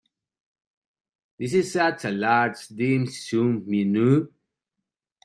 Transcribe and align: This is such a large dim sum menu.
This 1.37 1.53
is 1.53 1.73
such 1.73 2.05
a 2.05 2.09
large 2.09 2.69
dim 2.69 3.05
sum 3.05 3.63
menu. 3.69 4.33